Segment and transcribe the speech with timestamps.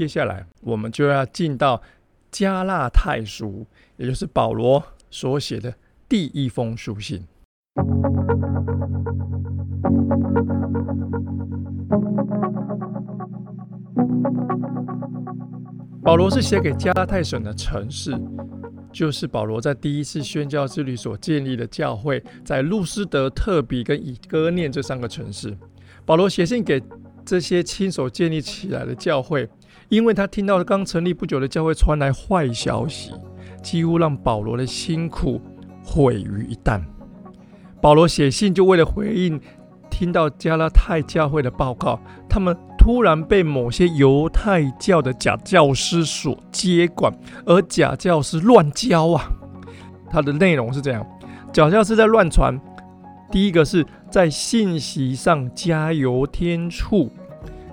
[0.00, 1.78] 接下来我们就要进到
[2.30, 3.66] 加拉太书，
[3.98, 5.74] 也就是保罗所写的
[6.08, 7.22] 第一封书信。
[16.02, 18.18] 保罗是写给加拉太省的城市，
[18.90, 25.54] 就是保罗在第一次宣教之旅所建立的教会，在路斯德、特比跟以哥念这三个城市。
[26.06, 26.82] 保罗写信给
[27.22, 29.46] 这些亲手建立起来的教会，
[29.90, 33.12] 因为他听到刚成立不久的教会传来坏消息，
[33.62, 35.38] 几乎让保罗的辛苦
[35.84, 36.80] 毁于一旦。
[37.82, 39.38] 保罗写信就为了回应
[39.90, 42.56] 听到加拉太教会的报告，他们。
[42.82, 47.12] 突然被某些犹太教的假教师所接管，
[47.44, 49.22] 而假教师乱教啊！
[50.10, 51.06] 它的内容是这样：
[51.52, 52.58] 假教师在乱传。
[53.30, 57.12] 第一个是在信息上加油添醋，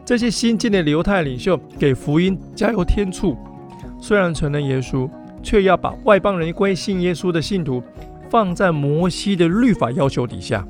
[0.07, 3.35] 这些新进的犹太领袖给福音加油添醋。
[3.99, 5.09] 虽然承认耶稣，
[5.43, 7.83] 却要把外邦人归信耶稣的信徒
[8.29, 10.65] 放在摩西的律法要求底下。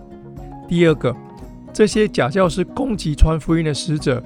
[0.67, 1.15] 第二个。
[1.71, 4.23] 这些假教师攻击传福音的使者，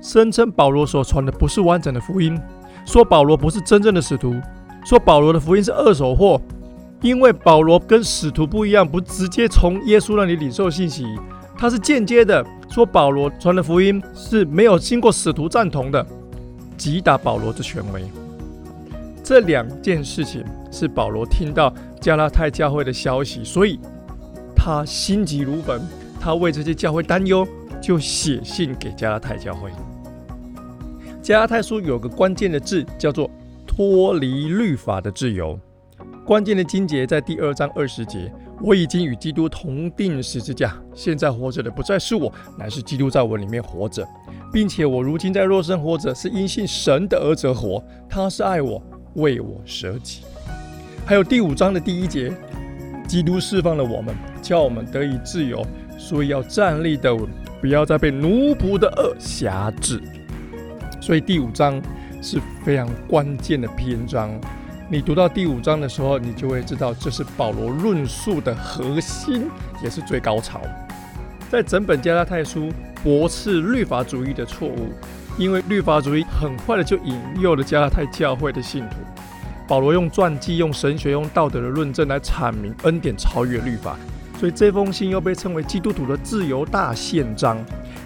[0.00, 2.40] 声称保罗所传的不是完整的福音，
[2.86, 4.34] 说保罗不是真正的使徒，
[4.86, 6.40] 说保罗的福音是二手货，
[7.02, 11.04] 因为保罗跟使徒不一样，不直接从耶稣那里领受信息，
[11.58, 12.42] 他是间接的，
[12.74, 16.04] 说保罗传的福音是没有经过使徒赞同的，
[16.76, 18.02] 击打保罗的权威。
[19.22, 23.78] 这两件事情是保罗听到加拉太教会的消息，所以
[24.56, 25.80] 他心急如焚。
[26.18, 27.46] 他为这些教会担忧，
[27.80, 29.70] 就写信给加拉太教会。
[31.22, 33.30] 加拉太书有个关键的字，叫做
[33.64, 35.56] “脱离律法的自由”。
[36.26, 44.06] 关键的经节在第二章二十节：“我已经与基督同定十字架，现在活着的不再是我，乃是基督在我里面活着，
[44.52, 47.82] 并且我如今在若生活着，是因信神的儿子活。
[48.08, 48.82] 他是爱我，
[49.14, 50.22] 为我舍己。”
[51.04, 52.32] 还有第五章的第一节
[53.06, 55.66] ：“基督释放了我们，叫我们得以自由。”
[55.98, 57.26] 所以要站立的稳，
[57.60, 60.02] 不要再被奴仆的恶辖制。
[61.00, 61.80] 所以第五章
[62.20, 64.30] 是非常关键的篇章。
[64.90, 69.48] 你读到第五章的时候，你就会知道这是保罗论述的核心，
[69.82, 70.60] 也是最高潮。
[71.50, 72.70] 在整本加拉太书
[73.02, 74.92] 驳斥律法主义的错误，
[75.38, 78.96] 因为律法主义很快的就引诱了加拉太教会的信徒。
[79.66, 83.96] 保罗用传记、用神学、用道德的论证来阐明恩典超越律法。
[84.38, 87.56] 所以这封信又被称为基督徒的自由大宪章。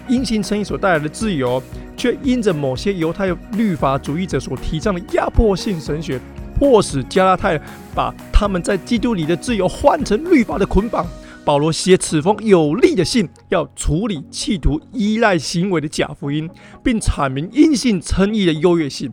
[0.07, 1.61] 因信称义所带来的自由，
[1.97, 6.19] 却因着某些犹太律法主义者所提倡的压迫性神学，
[6.59, 7.57] 迫使加拉太
[7.95, 11.07] 把他们在基督里的自由换成律法的捆绑。
[11.45, 16.49] 保罗写此封有力的信，要处理企图依赖行为的假福音，
[16.83, 19.11] 并阐明因信称义的优越性。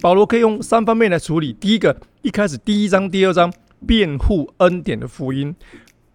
[0.00, 1.52] 保罗可以用三方面来处理。
[1.52, 3.50] 第一个，一开始第一章、第二章
[3.86, 5.54] 辩护恩典的福音，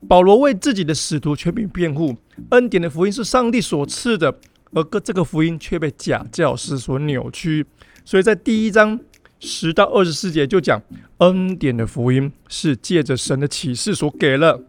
[0.09, 2.18] 保罗为自己的使徒权柄辩护，
[2.50, 4.38] 恩典的福音是上帝所赐的，
[4.77, 7.65] 而个这个福音却被假教师所扭曲。
[8.05, 8.99] 所以在第一章
[9.39, 10.79] 十到二十四节就讲，
[11.17, 14.61] 恩典的福音是借着神的启示所给了。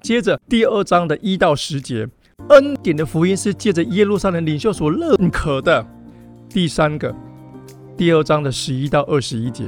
[0.00, 2.08] 接着第二章的一到十节，
[2.48, 5.86] 恩典的福音是借着耶路撒冷领袖所认可的。
[6.48, 7.14] 第三个。
[7.98, 9.66] 第二章的十一到二十一节，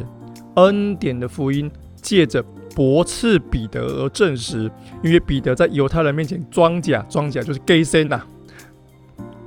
[0.57, 1.71] 恩典的福音
[2.01, 2.43] 借着
[2.75, 4.71] 驳斥彼得而证实，
[5.05, 8.27] 因为彼得在犹太人面前装假，装假就是 gay 森呐。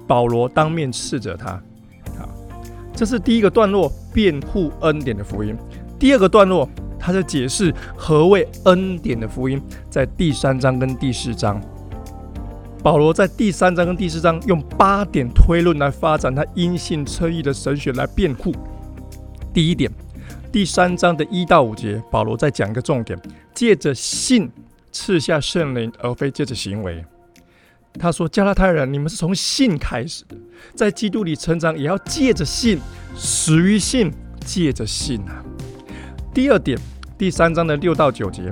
[0.07, 1.61] 保罗当面斥责他，
[2.17, 2.29] 好，
[2.93, 5.57] 这是第一个段落，辩护恩典的福音。
[5.97, 11.59] 第二个段落，他在解释何谓恩典的福音，在第三章跟第四章，
[12.83, 18.53] 保罗在第三章跟第四章用八点推论来发展他因信称义的神学来辩护。
[19.53, 19.89] 第一点，
[20.51, 23.19] 第三章的一到五节，保罗再讲一个重点：
[23.53, 24.51] 借着信
[24.91, 27.03] 赐下圣灵，而非借着行为。
[27.99, 30.35] 他说：“加拉太人，你们是从信开始的，
[30.75, 32.79] 在基督里成长，也要借着信，
[33.15, 34.11] 始于信，
[34.45, 35.43] 借着信啊。”
[36.33, 36.77] 第二点，
[37.17, 38.51] 第三章的六到九节，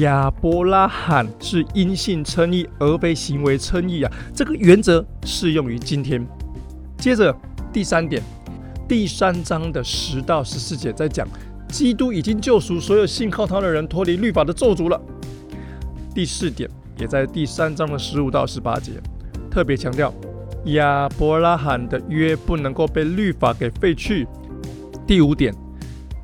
[0.00, 4.12] 亚伯拉罕是因信称义，而非行为称义啊。
[4.34, 6.26] 这个原则适用于今天。
[6.98, 7.34] 接着
[7.72, 8.22] 第三点。
[8.88, 11.26] 第三章的十到十四节在讲，
[11.68, 15.00] 基督已经救赎所有信靠他的人脱离律法的咒诅了。
[16.14, 18.92] 第四点也在第三章的十五到十八节，
[19.50, 20.12] 特别强调
[20.66, 24.26] 亚伯拉罕的约不能够被律法给废去。
[25.06, 25.54] 第五点，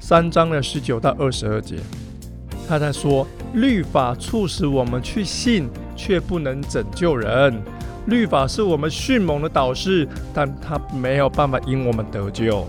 [0.01, 1.77] 三章的十九到二十二节，
[2.67, 7.55] 他在说律法促使我们去信，却不能拯救人。
[8.07, 12.67] 律法是我们迅猛的导师，但它没有办法引我们得救。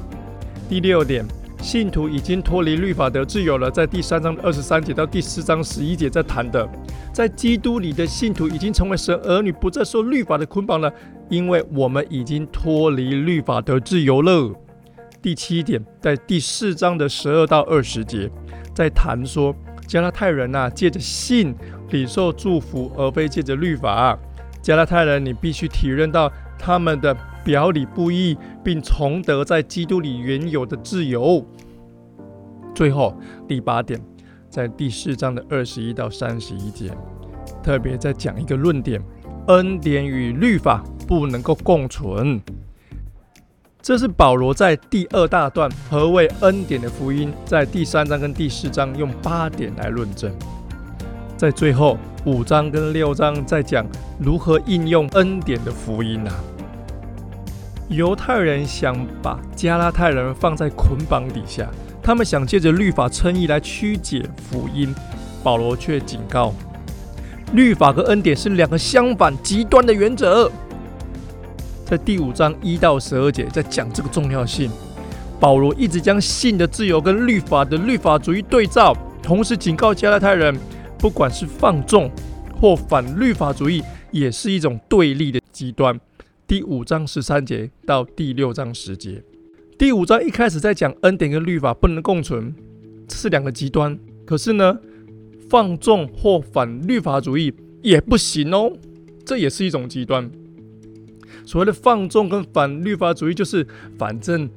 [0.69, 1.25] 第六点，
[1.63, 6.67] 信徒已经脱离律法的自由了，在第三章二十三节到第四章十一节在谈的，
[7.13, 10.91] 在基督里的信徒已经成为神儿女，不再受律法的捆绑了，
[11.29, 14.53] 因为我们已经脱离律法的自由了。
[15.21, 18.29] 第七点，在第四章的十二到二十节，
[18.75, 19.55] 在谈说
[19.87, 21.55] 加拉太人呐，借着信
[21.91, 24.19] 领受祝福，而非借着律法。
[24.61, 26.29] 加拉太人，你必须体认到
[26.59, 31.45] 他们的表里不一，并重得在基督里原有的自由。
[32.73, 33.15] 最后
[33.47, 34.01] 第八点，
[34.49, 36.91] 在第四章的二十一到三十一节，
[37.61, 39.01] 特别在讲一个论点：
[39.47, 42.41] 恩典与律法不能够共存。
[43.81, 50.31] 这是保罗在第二大段何谓恩典的福音，在第三章跟第四章用八点来论证，
[51.35, 53.85] 在最后五章跟六章在讲
[54.17, 56.33] 如何应用恩典的福音啊。
[57.89, 61.69] 犹太人想把加拉太人放在捆绑底下，
[62.01, 64.93] 他们想借着律法称义来曲解福音，
[65.43, 66.53] 保罗却警告，
[67.53, 70.49] 律法和恩典是两个相反极端的原则。
[71.85, 74.71] 在第五章一到十二节，在讲这个重要性。
[75.39, 80.57] 保罗一直将性的自由跟律法的律法主义对照，同时警告加拉太人，
[80.97, 82.09] 不管是放纵
[82.59, 85.99] 或反律法主义，也是一种对立的极端。
[86.45, 89.23] 第五章十三节到第六章十节，
[89.77, 92.53] 第五章一开始在讲恩典跟律法不能共存，
[93.07, 93.97] 这是两个极端。
[94.25, 94.77] 可是呢，
[95.49, 98.73] 放纵或反律法主义也不行哦，
[99.25, 100.29] 这也是一种极端。
[101.45, 103.65] 所谓的放纵跟反律法主义，就是
[103.97, 104.49] 反正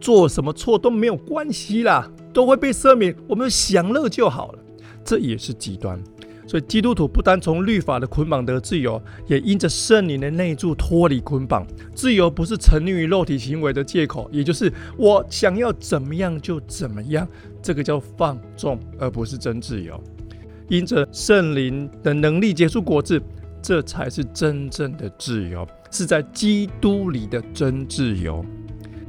[0.00, 4.58] 做什么错都没有关系啦，都会被赦免，我们享乐就好了。
[5.04, 6.02] 这也是极端。
[6.48, 11.66] 所以基督徒不单从律法的捆绑得自由，也因着圣灵的内助脱离捆绑。
[11.94, 17.28] 自由不是沉溺于肉体行为的借口，也就是我想要怎么样就怎么样，
[17.62, 20.02] 这个叫放纵，而不是真自由。
[20.68, 23.20] 因着圣灵的能力结出果子，
[23.60, 25.68] 这才是真正的自由。
[25.90, 28.44] 是在基督里的真自由。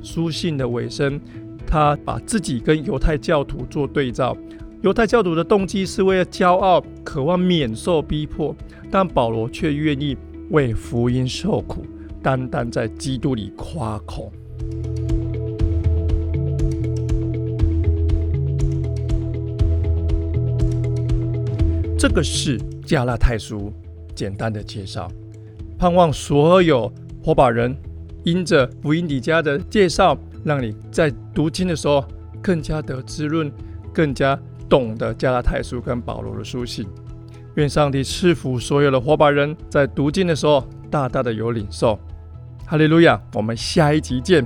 [0.02, 1.20] 书信的尾声，
[1.66, 4.36] 他把自己跟犹太教徒做对照。
[4.82, 8.56] 犹太教徒的动机是为了骄傲，渴望免受逼迫，
[8.90, 10.16] 但保罗却愿意
[10.52, 11.86] 为福音受苦，
[12.24, 14.32] 单单在基督里夸口。
[21.98, 23.74] 这个是加拉太书
[24.16, 25.12] 简单的介绍。
[25.78, 26.90] 盼望所有
[27.22, 27.76] 火把人
[28.24, 32.06] 因着福音底家的介绍，让你在读经的时候
[32.42, 33.52] 更加的滋润，
[33.94, 36.88] 更加懂得加拉太书跟保罗的书信。
[37.56, 42.00] 愿上帝赐福所有的火把人在读经的时候大大的有领受。
[42.66, 43.20] 哈利路亚！
[43.34, 44.46] 我们下一集见。